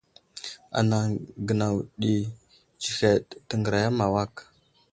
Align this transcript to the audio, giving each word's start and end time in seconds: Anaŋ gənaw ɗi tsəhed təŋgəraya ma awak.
Anaŋ 0.77 1.07
gənaw 1.47 1.75
ɗi 1.99 2.13
tsəhed 2.81 3.23
təŋgəraya 3.47 3.89
ma 3.97 4.03
awak. 4.09 4.33